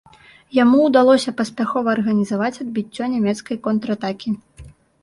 Яму 0.59 0.79
ўдалося 0.87 1.35
паспяхова 1.41 1.87
арганізаваць 1.99 2.53
адбіццё 2.65 3.13
нямецкай 3.17 3.65
контратакі. 3.71 4.29